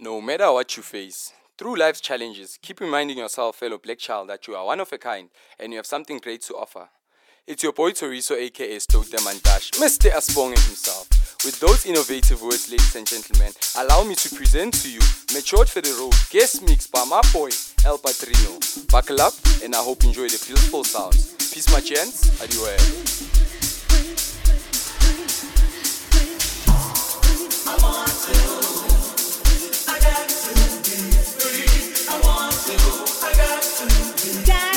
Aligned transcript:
No 0.00 0.20
matter 0.20 0.52
what 0.52 0.76
you 0.76 0.82
face, 0.84 1.32
through 1.58 1.74
life's 1.74 2.00
challenges, 2.00 2.56
keep 2.62 2.78
reminding 2.78 3.18
yourself, 3.18 3.56
fellow 3.56 3.78
black 3.78 3.98
child, 3.98 4.28
that 4.28 4.46
you 4.46 4.54
are 4.54 4.64
one 4.64 4.78
of 4.78 4.92
a 4.92 4.98
kind 4.98 5.28
and 5.58 5.72
you 5.72 5.76
have 5.76 5.86
something 5.86 6.18
great 6.18 6.40
to 6.42 6.54
offer. 6.54 6.88
It's 7.48 7.64
your 7.64 7.72
boy 7.72 7.90
Toriso, 7.90 8.36
aka 8.36 8.78
Stoke 8.78 9.06
Mandash, 9.06 9.72
Mr. 9.72 10.12
Asponge 10.12 10.64
himself. 10.66 11.08
With 11.44 11.58
those 11.58 11.84
innovative 11.84 12.40
words, 12.42 12.70
ladies 12.70 12.94
and 12.94 13.08
gentlemen, 13.08 13.52
allow 13.76 14.04
me 14.04 14.14
to 14.14 14.32
present 14.36 14.74
to 14.82 14.88
you 14.88 15.00
Matured 15.34 15.68
for 15.68 15.80
the 15.80 15.90
Road, 15.98 16.14
guest 16.30 16.62
mix 16.62 16.86
by 16.86 17.04
my 17.04 17.20
boy 17.32 17.50
El 17.84 17.98
Padrino. 17.98 18.60
Buckle 18.92 19.20
up 19.20 19.34
and 19.64 19.74
I 19.74 19.78
hope 19.78 20.04
you 20.04 20.10
enjoy 20.10 20.28
the 20.28 20.40
beautiful 20.46 20.84
sounds. 20.84 21.34
Peace, 21.52 21.68
my 21.72 21.80
gents. 21.80 22.40
Adieu. 22.40 22.76
I 32.70 34.67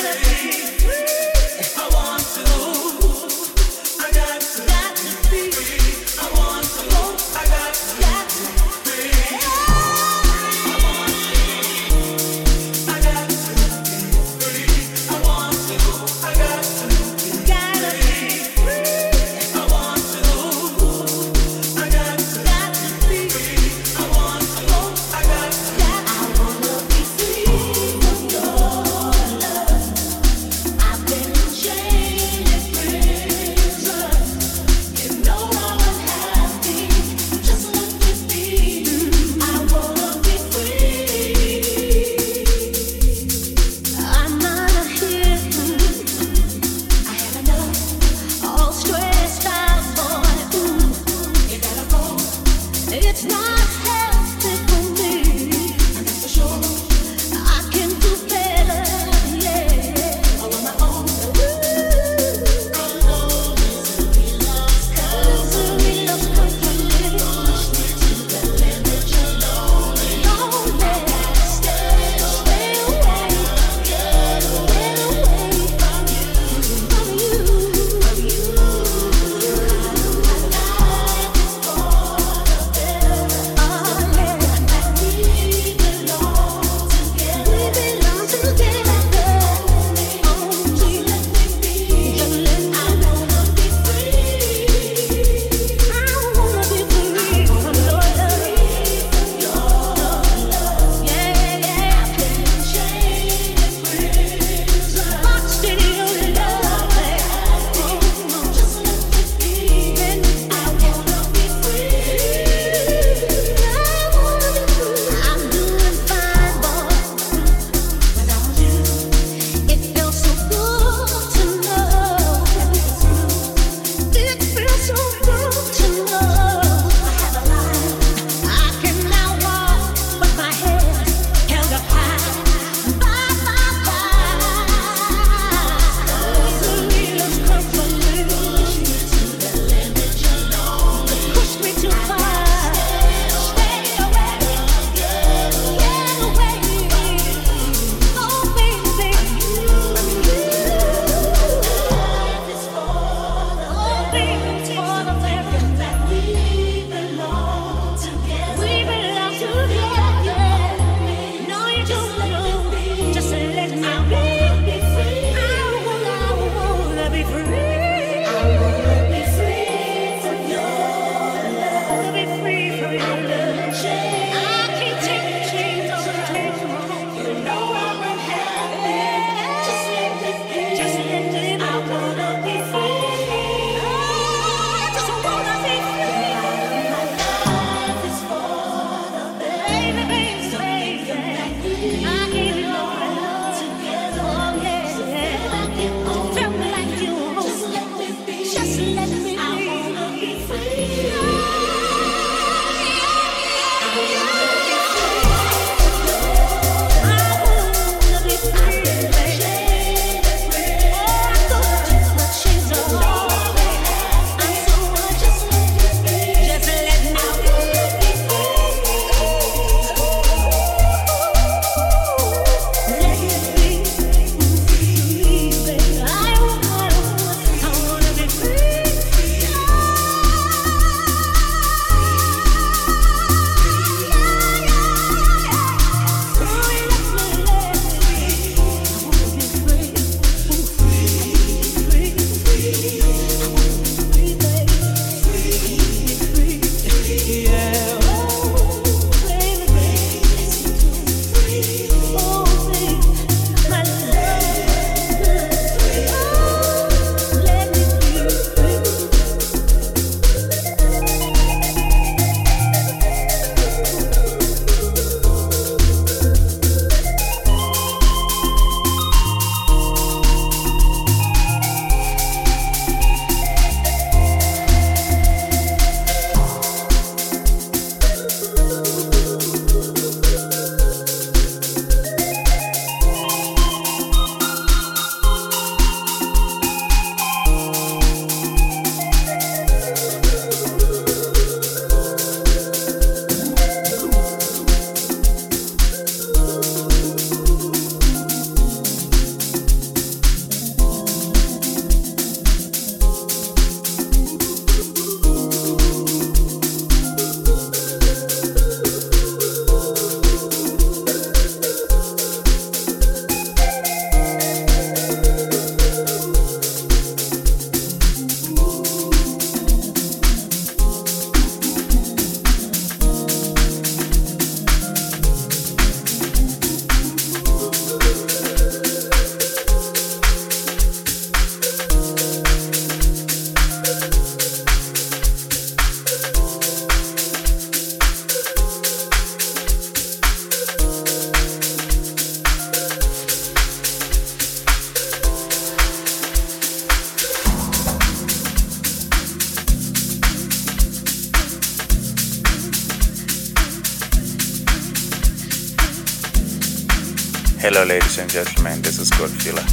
Hello, 357.74 357.86
ladies 357.86 358.18
and 358.18 358.30
gentlemen, 358.30 358.82
this 358.82 359.00
is 359.00 359.10
Godfiller, 359.12 359.64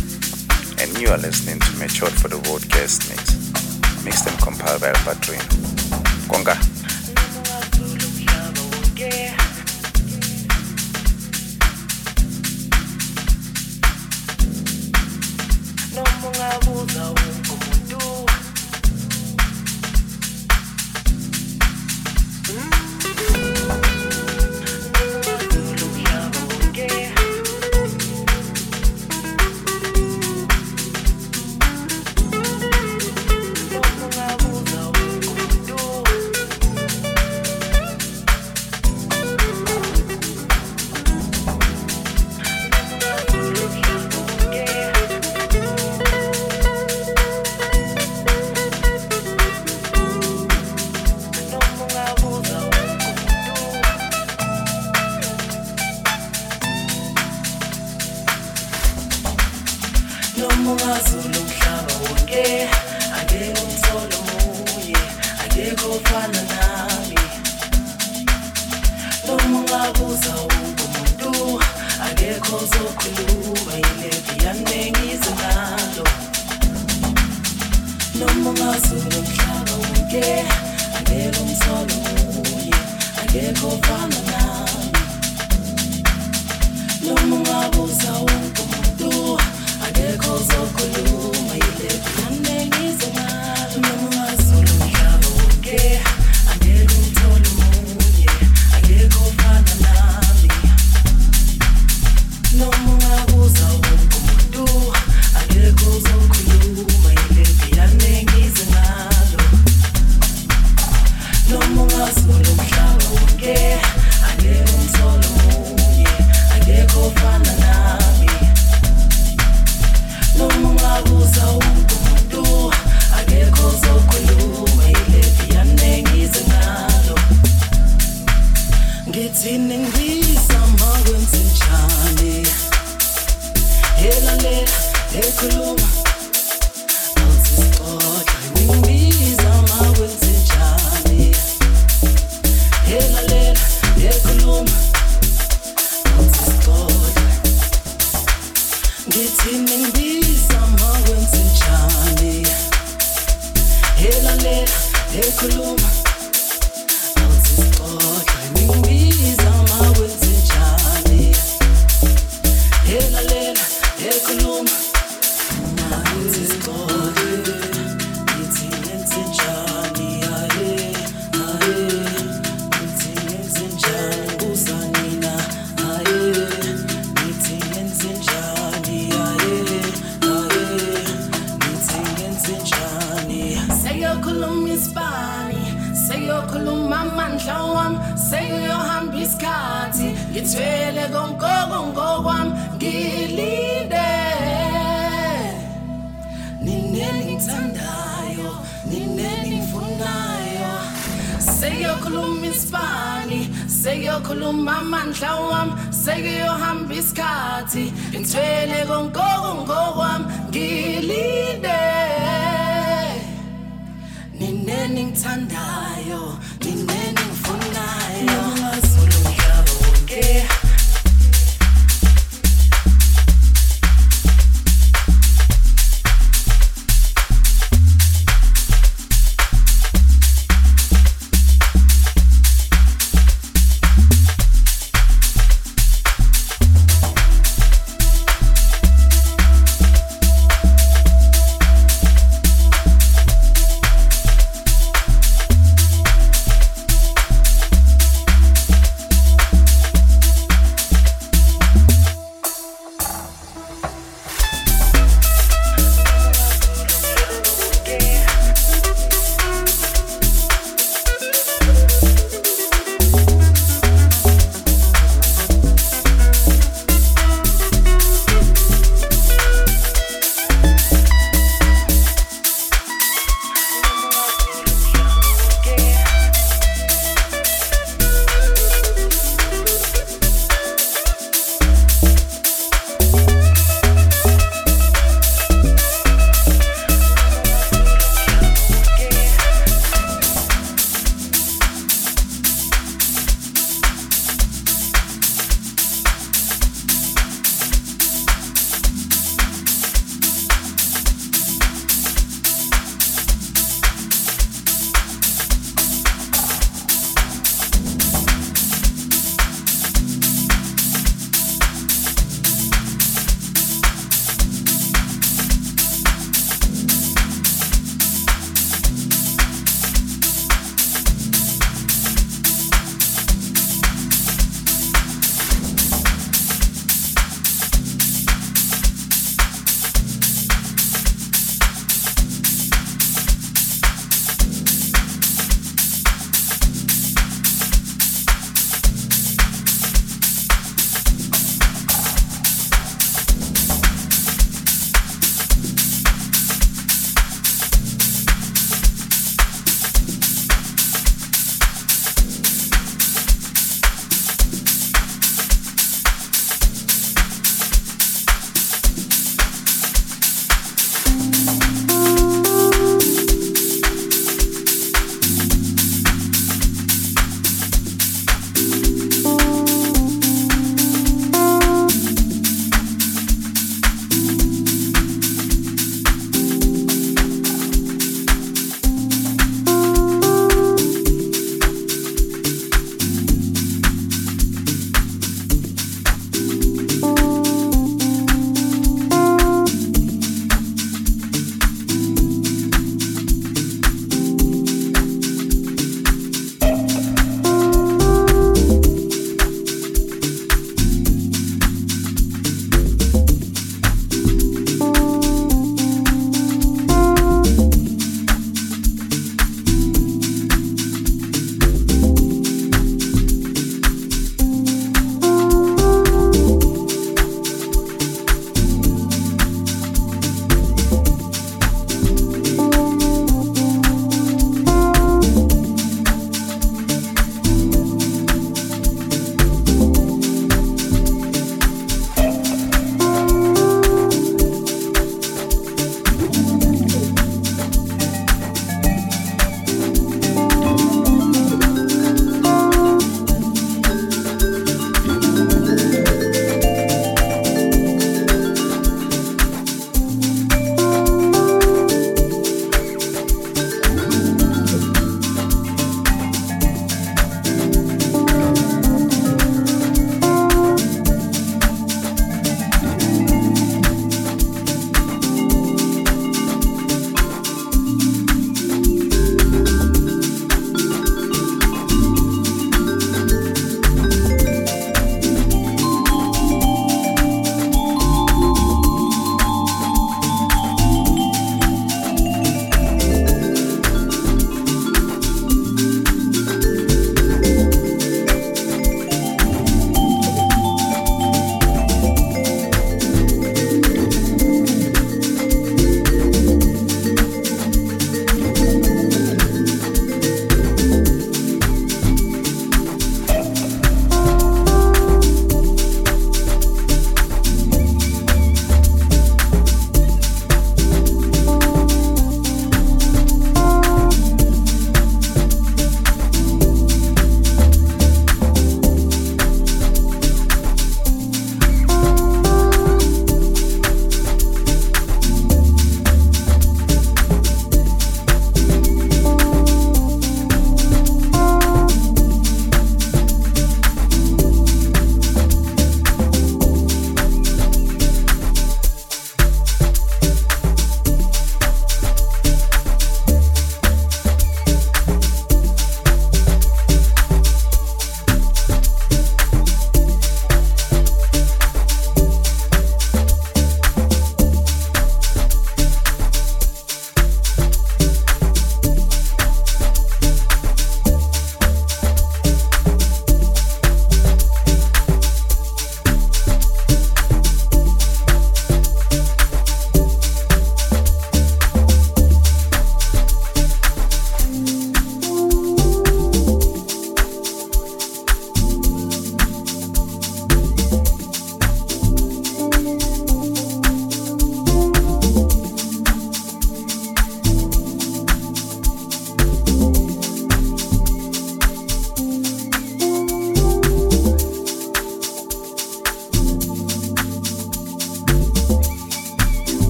and 0.80 1.02
you 1.02 1.08
are 1.08 1.18
listening 1.18 1.58
to 1.58 1.76
Matured 1.78 2.12
for 2.12 2.28
the 2.28 2.38
Broadcast 2.38 3.10
Mix, 3.10 4.04
mixed 4.04 4.28
and 4.28 4.38
compiled 4.38 4.82
by 4.82 4.92
Padrino. 4.92 5.42
Conga. 6.30 6.67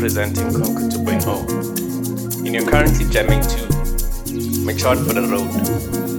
Representing 0.00 0.50
Conquer 0.54 0.88
2.0. 0.88 2.46
And 2.46 2.54
you're 2.54 2.66
currently 2.66 3.04
jamming 3.10 3.42
to 3.42 4.64
Matured 4.64 4.96
for 5.00 5.12
the 5.12 5.28
Road. 5.30 5.50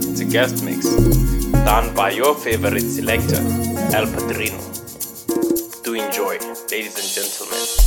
It's 0.07 0.19
a 0.19 0.25
guest 0.25 0.63
mix 0.63 0.85
done 1.65 1.95
by 1.95 2.11
your 2.11 2.35
favorite 2.35 2.81
selector, 2.81 3.41
El 3.97 4.05
Padrino. 4.05 4.59
Do 5.81 5.95
enjoy, 5.95 6.37
ladies 6.69 6.95
and 6.95 7.09
gentlemen. 7.09 7.80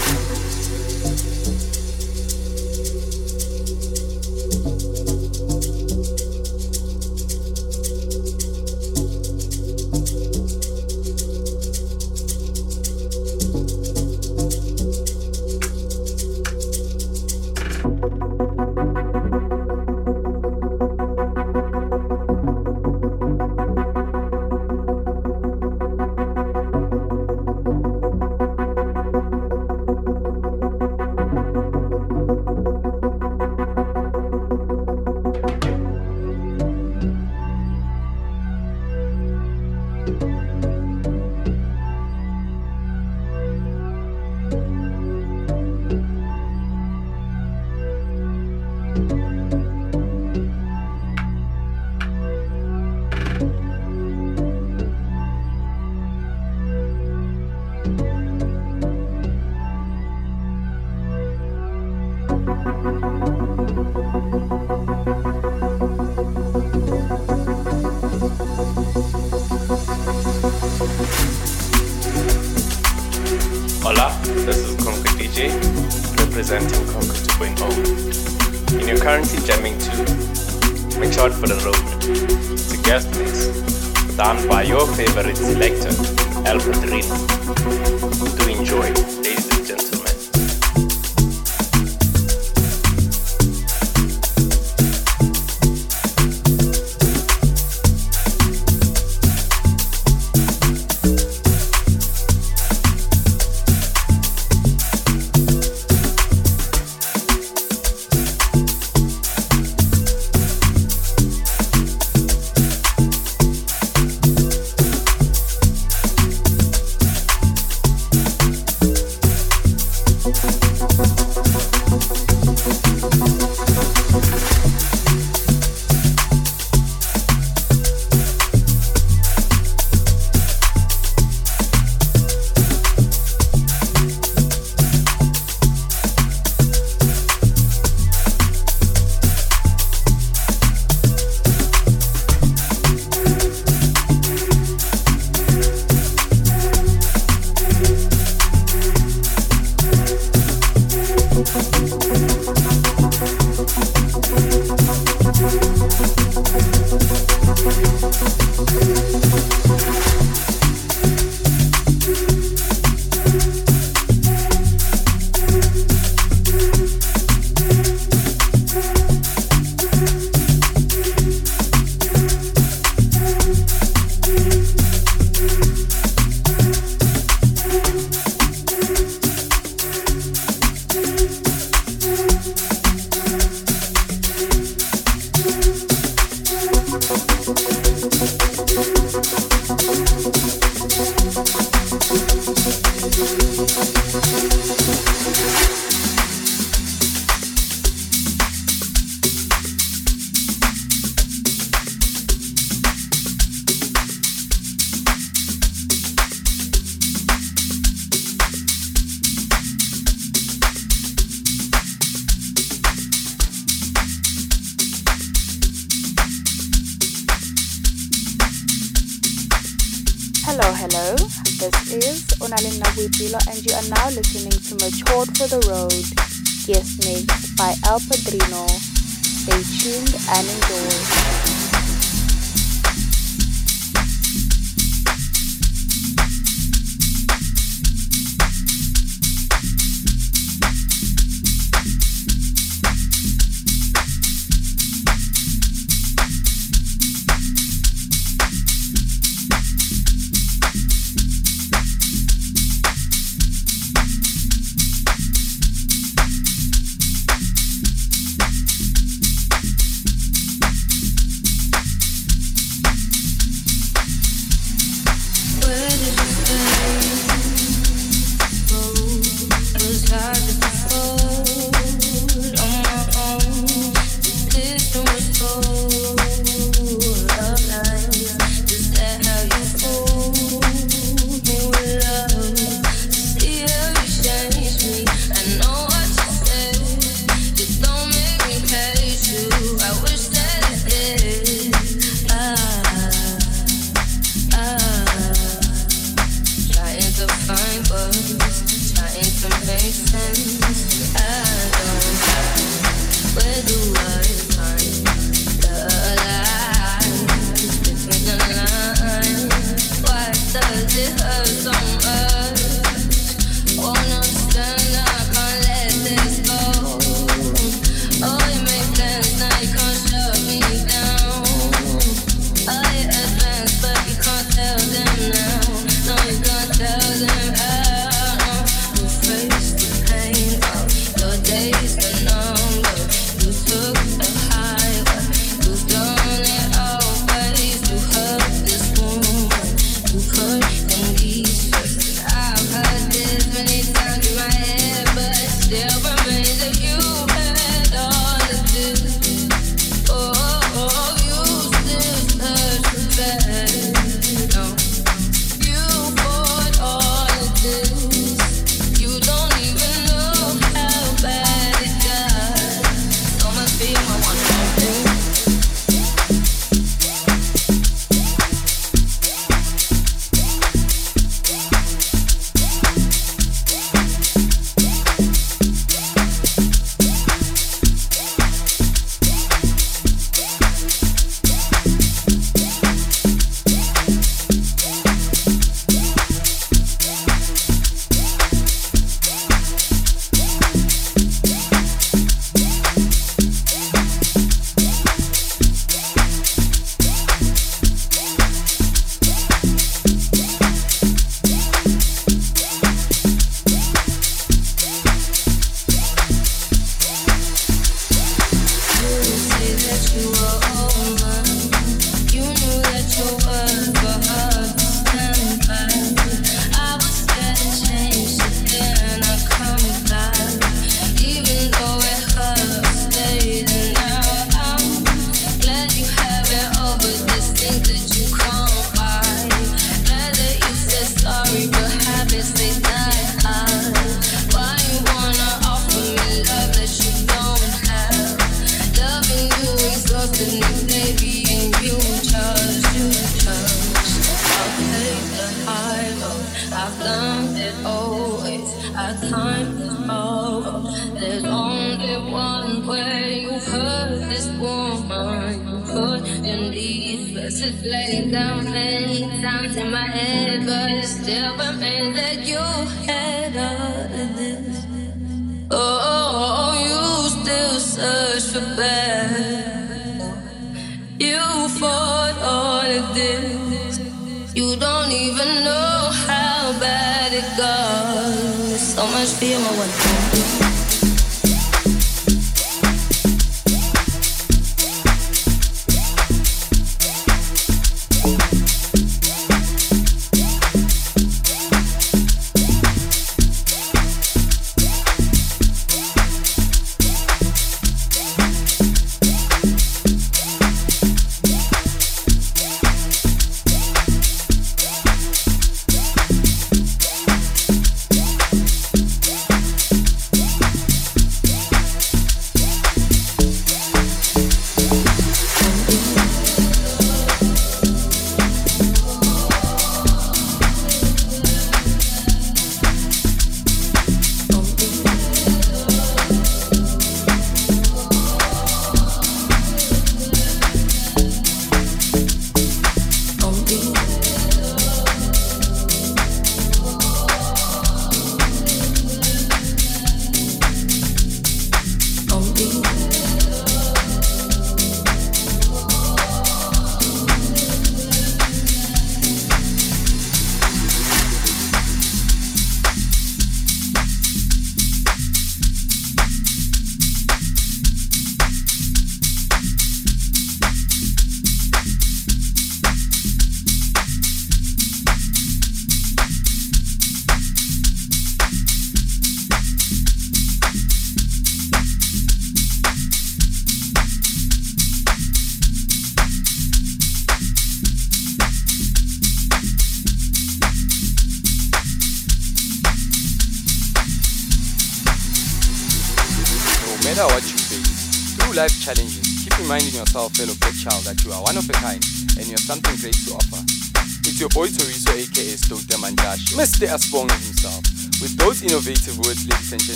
peace. 0.00 0.57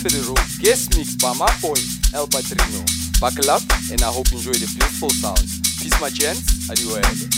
Ferreiro, 0.00 0.34
guest 0.60 0.96
mix 0.96 1.14
by 1.16 1.34
my 1.34 1.46
boy 1.60 1.76
El 2.14 2.26
Padrino. 2.26 2.84
Buckle 3.20 3.50
up 3.50 3.62
and 3.92 4.00
I 4.02 4.06
hope 4.06 4.30
you 4.32 4.38
enjoy 4.38 4.52
the 4.52 4.66
beautiful 4.66 5.10
sounds. 5.10 5.60
Peace 5.82 6.00
my 6.00 6.08
gents, 6.08 6.70
adieu. 6.70 7.29